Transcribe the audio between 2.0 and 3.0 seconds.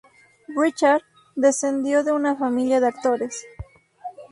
de una familia de